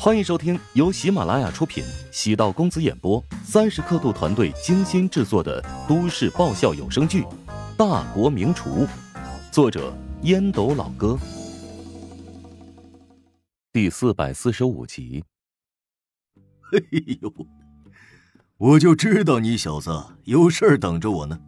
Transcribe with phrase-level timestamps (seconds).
[0.00, 7.22] 欢迎收听由喜马拉雅出品、喜道公子演播、三十刻度团队精心制作的都市爆笑有声剧
[7.76, 8.86] 《大国名厨》，
[9.50, 9.92] 作者
[10.22, 11.18] 烟斗老哥，
[13.72, 15.24] 第四百四十五集。
[16.72, 16.78] 哎
[17.20, 17.34] 呦，
[18.56, 19.90] 我就知道你小子
[20.22, 21.40] 有事儿等着我呢，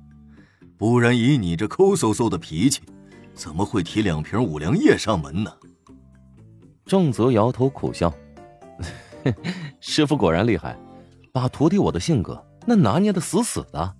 [0.76, 2.80] 不然以你这抠搜搜的脾气，
[3.32, 5.52] 怎么会提两瓶五粮液上门呢？
[6.84, 8.12] 郑泽摇头苦笑。
[9.80, 10.78] 师傅果然厉害，
[11.32, 13.94] 把徒弟我的性格那拿捏的死死的。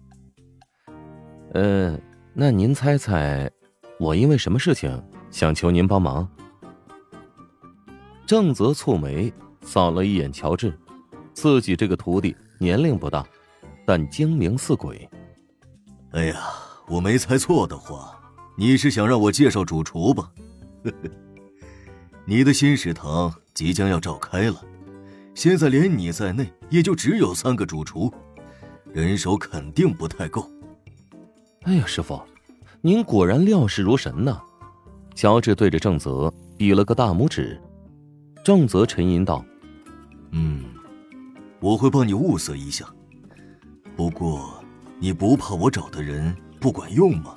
[1.55, 1.99] 呃，
[2.33, 3.51] 那您猜猜，
[3.99, 6.29] 我因为什么事情想求您帮忙？
[8.27, 10.73] 正则蹙眉扫了一眼乔治，
[11.33, 13.27] 自己这个徒弟年龄不大，
[13.85, 15.09] 但精明似鬼。
[16.13, 16.41] 哎呀，
[16.87, 18.17] 我没猜错的话，
[18.57, 20.31] 你是想让我介绍主厨吧？
[22.25, 24.63] 你的新食堂即将要召开了。
[25.35, 28.13] 现在连你在内，也就只有三个主厨，
[28.93, 30.49] 人手肯定不太够。
[31.63, 32.21] 哎呀，师傅，
[32.81, 34.41] 您果然料事如神呐！
[35.15, 37.59] 乔治对着郑泽比了个大拇指。
[38.45, 39.45] 郑泽沉吟道
[40.33, 40.65] ：“嗯，
[41.61, 42.85] 我会帮你物色一下。
[43.97, 44.63] 不过，
[44.99, 47.35] 你不怕我找的人不管用吗？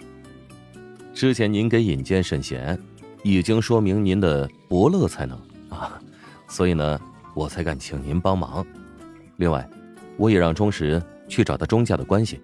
[1.14, 2.78] 之前您给引荐沈贤，
[3.24, 5.38] 已经说明您的伯乐才能
[5.70, 6.02] 啊，
[6.50, 7.00] 所以呢。”
[7.34, 8.66] 我才敢请您帮忙。
[9.38, 9.68] 另外，
[10.18, 12.42] 我也让钟石去找他钟家的关系。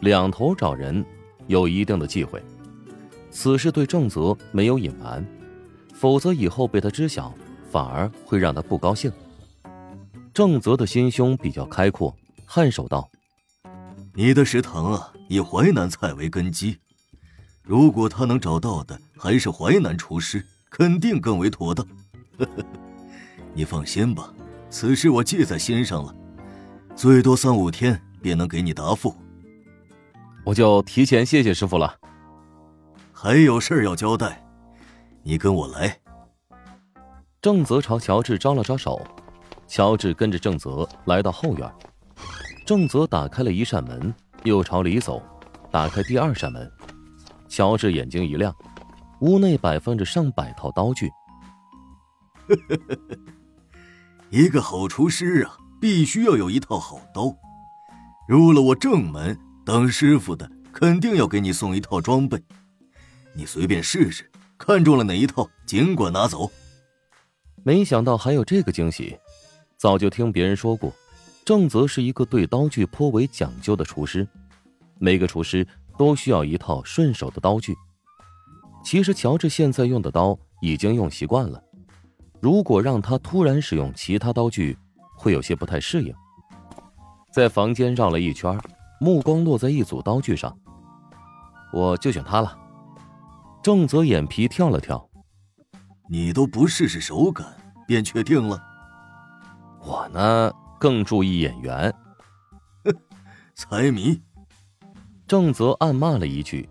[0.00, 1.04] 两头找人，
[1.46, 2.42] 有一定的忌讳。
[3.30, 5.24] 此事对郑泽没有隐瞒，
[5.94, 7.32] 否则以后被他知晓，
[7.70, 9.10] 反而会让他不高兴。
[10.34, 12.14] 郑泽的心胸比较开阔，
[12.48, 13.08] 颔首道
[14.14, 16.76] ：“你的食堂啊，以淮南菜为根基。
[17.62, 21.86] 如果他能找到的还是淮南厨师，肯定更为妥当。”
[23.54, 24.32] 你放心吧，
[24.70, 26.14] 此事我记在心上了，
[26.96, 29.14] 最多三五天便能给你答复。
[30.44, 31.94] 我就提前谢谢师傅了。
[33.12, 34.44] 还有事要交代，
[35.22, 35.96] 你跟我来。
[37.40, 39.00] 郑泽朝乔治招了招手，
[39.66, 41.70] 乔治跟着郑泽来到后院。
[42.64, 44.14] 郑泽打开了一扇门，
[44.44, 45.22] 又朝里走，
[45.70, 46.70] 打开第二扇门。
[47.48, 48.54] 乔治眼睛一亮，
[49.20, 51.10] 屋内摆放着上百套刀具。
[54.34, 57.36] 一个好厨师啊，必须要有一套好刀。
[58.26, 62.42] 入了我正门当师傅的，肯定要给你送一套装备。
[63.34, 66.50] 你随便试试，看中了哪一套，尽管拿走。
[67.62, 69.18] 没想到还有这个惊喜。
[69.76, 70.90] 早就听别人说过，
[71.44, 74.26] 郑泽是一个对刀具颇为讲究的厨师。
[74.98, 75.66] 每个厨师
[75.98, 77.76] 都需要一套顺手的刀具。
[78.82, 81.62] 其实乔治现在用的刀已经用习惯了。
[82.42, 84.76] 如果让他突然使用其他刀具，
[85.16, 86.12] 会有些不太适应。
[87.32, 88.58] 在房间绕了一圈，
[89.00, 90.52] 目光落在一组刀具上，
[91.72, 92.58] 我就选它了。
[93.62, 95.08] 郑泽眼皮跳了跳
[96.10, 97.46] ：“你都不试试手感，
[97.86, 98.60] 便确定了？
[99.80, 101.94] 我呢，更注意眼缘。”
[103.54, 104.20] 财迷。
[105.28, 106.68] 郑泽暗骂了一句：“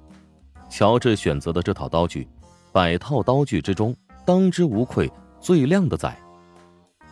[0.70, 2.28] 乔治选择的这套刀具，
[2.74, 3.96] 百套刀具之中，
[4.26, 5.10] 当之无愧。”
[5.42, 6.16] 最靓的仔，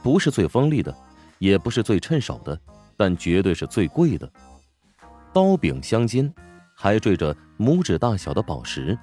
[0.04, 0.96] 不是最锋利的，
[1.40, 2.58] 也不是最趁手的，
[2.96, 4.32] 但绝对是最贵的。
[5.34, 6.32] 刀柄镶金，
[6.76, 8.98] 还缀着拇指大小的宝石。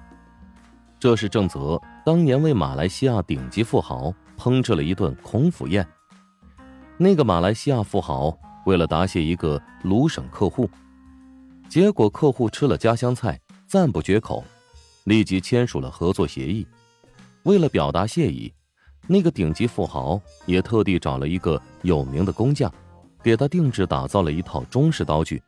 [0.97, 5.85] 这是郑泽当年为马来西亚顶级富豪烹制了一顿孔府宴。
[6.97, 10.69] 那个马来西亚富豪为了答谢一个鲁省客户，
[11.69, 14.43] 结果客户吃了家乡菜，赞不绝口，
[15.03, 16.65] 立即签署了合作协议。
[17.43, 18.51] 为了表达谢意。
[19.07, 22.71] 那个顶级富豪也特地找了一个有名的工匠，
[23.23, 25.41] 给他定制打造了一套中式刀具。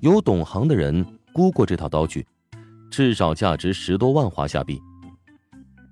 [0.00, 2.24] 有懂行的人估过这套刀具，
[2.90, 4.80] 至少价值十多万华夏币。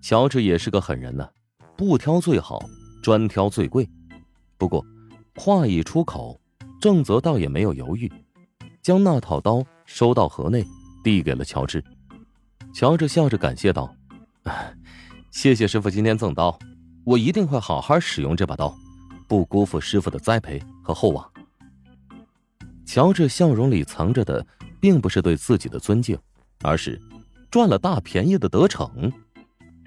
[0.00, 1.28] 乔治也是个狠人呢，
[1.76, 2.62] 不挑最好，
[3.02, 3.88] 专挑最贵。
[4.56, 4.84] 不过
[5.34, 6.38] 话一出口，
[6.80, 8.12] 郑泽倒也没有犹豫，
[8.80, 10.64] 将那套刀收到盒内，
[11.02, 11.82] 递给了乔治。
[12.72, 13.92] 乔治笑着感谢道。
[15.34, 16.56] 谢谢师傅今天赠刀，
[17.04, 18.72] 我一定会好好使用这把刀，
[19.26, 21.28] 不辜负师傅的栽培和厚望。
[22.86, 24.46] 乔治笑容里藏着的，
[24.80, 26.16] 并不是对自己的尊敬，
[26.62, 26.98] 而是
[27.50, 29.12] 赚了大便宜的得逞。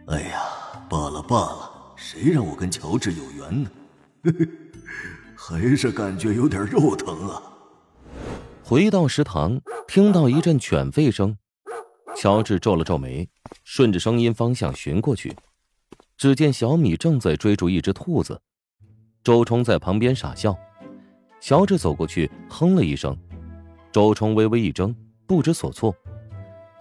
[0.08, 0.42] 哎呀，
[0.90, 3.70] 罢了罢了，谁让我跟乔治有缘呢？
[5.34, 7.42] 还是感觉有点肉疼啊。
[8.62, 11.38] 回到食堂，听到一阵犬吠声。
[12.20, 13.30] 乔治皱了皱眉，
[13.64, 15.32] 顺着声音方向寻过去，
[16.18, 18.42] 只见小米正在追逐一只兔子，
[19.24, 20.58] 周冲在旁边傻笑。
[21.40, 23.16] 乔治走过去，哼了一声，
[23.92, 24.96] 周冲微微一怔，
[25.28, 25.96] 不知所措。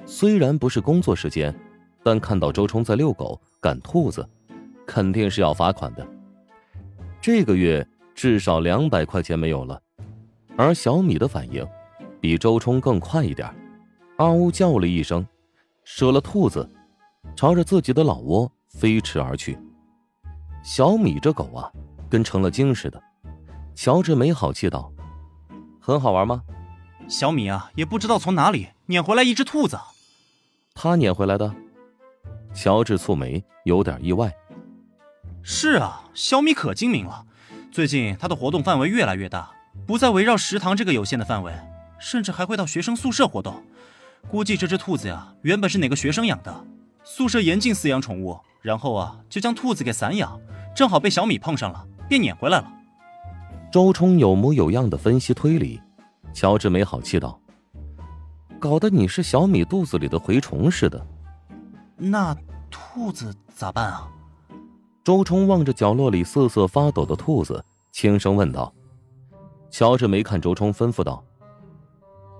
[0.07, 1.55] 虽然不是工作时间，
[2.03, 4.27] 但看到周冲在遛狗、赶兔子，
[4.87, 6.09] 肯定是要罚款的。
[7.21, 9.79] 这个月至少两百块钱没有了。
[10.57, 11.63] 而小米的反应
[12.23, 13.55] 比周冲更快一点，
[14.17, 15.27] 啊呜叫了一声，
[15.85, 16.69] 舍了兔子，
[17.37, 19.59] 朝着自己的老窝飞驰而去。
[20.63, 21.71] 小米这狗啊，
[22.09, 23.03] 跟成了精似的。
[23.75, 24.91] 乔治没好气道
[25.79, 26.43] ：“很好玩吗？”
[27.09, 29.79] 小米啊，也不知道从哪里撵回来一只兔子。
[30.75, 31.55] 他撵回来的？
[32.55, 34.35] 乔治蹙眉，有点意外。
[35.43, 37.27] 是啊，小米可精明了。
[37.71, 39.53] 最近他的活动范围越来越大，
[39.87, 41.53] 不再围绕食堂这个有限的范围，
[42.01, 43.63] 甚至还会到学生宿舍活动。
[44.29, 46.65] 估计这只兔子呀，原本是哪个学生养的，
[47.05, 50.39] 宿舍严禁饲养宠物，然后啊，就将兔子给散养，
[50.75, 52.73] 正好被小米碰上了，便撵回来了。
[53.71, 55.81] 周冲有模有样的分析推理，
[56.33, 57.39] 乔治没好气道
[58.59, 61.07] ：“搞得你是小米肚子里的蛔虫似的。”
[61.97, 62.37] 那
[62.71, 64.09] 兔子咋办啊？
[65.05, 68.73] 周冲望着角落里瑟瑟发抖的兔子，轻声问道。
[69.71, 71.23] 乔治没看周冲，吩咐道：“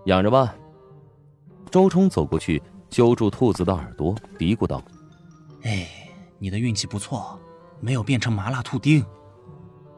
[0.07, 0.55] 养着吧。”
[1.71, 4.83] 周冲走过去，揪住兔子的耳朵，嘀咕道
[5.63, 5.87] ：“哎，
[6.39, 7.39] 你的运气不错，
[7.81, 9.05] 没有变成麻辣兔丁。”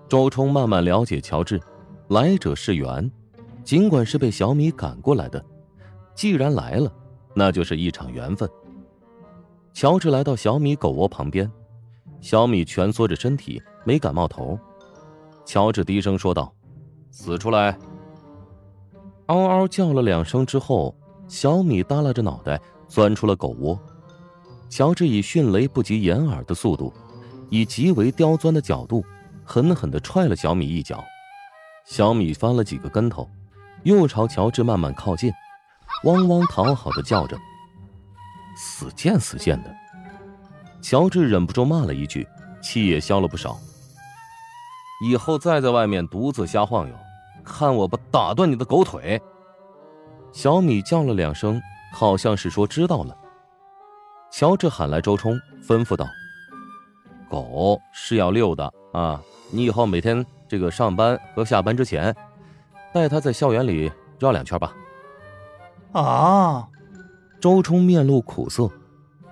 [0.08, 1.60] 周冲慢慢了解乔治，
[2.08, 3.10] 来者是缘，
[3.62, 5.44] 尽管是被小米赶过来的，
[6.14, 6.90] 既然来了，
[7.34, 8.48] 那就是一场缘分。
[9.74, 11.48] 乔治来到小米狗窝旁边，
[12.20, 14.58] 小米蜷缩着身体，没敢冒头。
[15.44, 16.52] 乔治低声说道
[17.12, 17.78] ：“死出来！”
[19.26, 20.96] 嗷嗷叫了两声之后，
[21.28, 23.78] 小米耷拉着脑袋钻出了狗窝。
[24.68, 26.92] 乔治以迅雷不及掩耳的速度，
[27.48, 29.04] 以极为刁钻的角度。
[29.50, 31.02] 狠狠的踹了小米一脚，
[31.86, 33.26] 小米翻了几个跟头，
[33.82, 35.32] 又朝乔治慢慢靠近，
[36.04, 37.34] 汪汪讨好的叫着。
[38.54, 39.74] 死贱死贱的！
[40.82, 42.28] 乔治忍不住骂了一句，
[42.60, 43.58] 气也消了不少。
[45.02, 46.94] 以后再在外面独自瞎晃悠，
[47.42, 49.18] 看我不打断你的狗腿！
[50.32, 51.60] 小米叫了两声，
[51.92, 53.16] 好像是说知道了。
[54.30, 56.06] 乔治喊来周冲，吩咐道
[57.28, 59.20] ：“狗是要遛的啊。”
[59.50, 62.14] 你以后每天这个上班和下班之前，
[62.92, 64.74] 带它在校园里绕两圈吧。
[65.92, 66.68] 啊！
[67.40, 68.70] 周冲面露苦涩，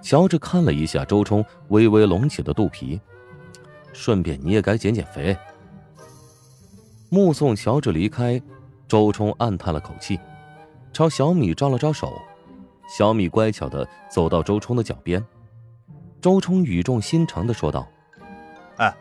[0.01, 2.99] 乔治看了一下周冲微微隆起的肚皮，
[3.93, 5.37] 顺便你也该减减肥。
[7.11, 8.41] 目送乔治离开，
[8.89, 10.19] 周冲暗叹了口气，
[10.97, 12.23] 朝小米招了招手。
[12.89, 15.23] 小米乖巧的走到周冲的脚边，
[16.23, 17.87] 周冲语重心长的说道
[18.79, 18.97] ：“哎。”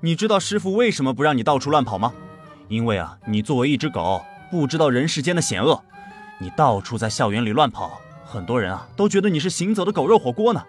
[0.00, 2.14] 你知道师傅为什么不让你到处乱跑吗？
[2.68, 5.78] 因为啊，你作为一只狗，不知道人世间的险恶。
[6.38, 10.64] 你到处在校园里乱跑，很多人啊都觉得你是行走的狗肉火锅呢，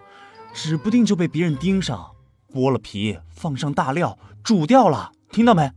[0.54, 2.12] 指不定就被别人盯上，
[2.54, 5.14] 剥了皮，放上大料，煮掉了。
[5.32, 5.72] 听到没？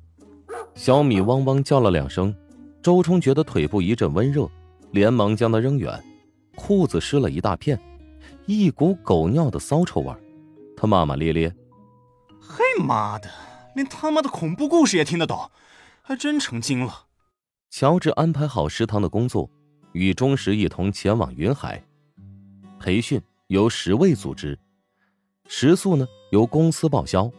[0.74, 2.34] 小米汪汪叫了两声，
[2.82, 4.48] 周冲觉得腿部一阵温热，
[4.90, 6.02] 连忙将他扔远，
[6.56, 7.78] 裤子湿了一大片，
[8.46, 10.14] 一股狗尿的骚臭味
[10.76, 11.54] 他骂骂咧咧
[12.40, 13.28] ：“嘿妈的！”
[13.76, 15.50] 连他妈的恐怖故事也听得懂，
[16.02, 17.06] 还真成精了。
[17.70, 19.48] 乔治安排好食堂的工作，
[19.92, 21.84] 与钟石一同前往云海。
[22.80, 24.58] 培训由十位组织，
[25.46, 27.30] 食宿呢由公司报销，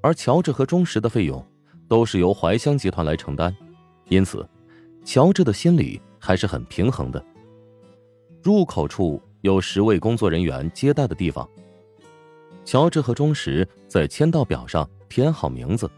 [0.00, 1.44] 而乔治和钟石的费用
[1.88, 3.54] 都是由怀乡集团来承担，
[4.08, 4.48] 因此
[5.04, 7.22] 乔治的心里还是很平衡的。
[8.42, 11.48] 入口处有十位工作人员接待的地方，
[12.64, 14.88] 乔治和钟石在签到表上。
[15.06, 15.88] 填好名字，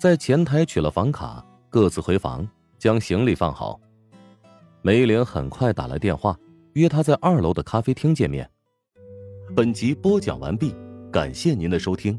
[0.00, 3.78] 在前台取了房卡，各自回房将行李放好。
[4.80, 6.34] 梅玲很快打来电话，
[6.72, 8.48] 约他在二楼的咖啡厅见面。
[9.54, 10.74] 本集播讲完毕，
[11.12, 12.18] 感谢您的收听。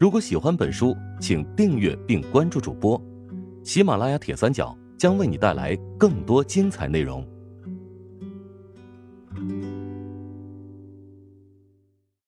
[0.00, 3.00] 如果喜欢本书，请订阅并关注主播。
[3.62, 7.26] 喜马拉雅铁三角将为你带来更多精彩内容。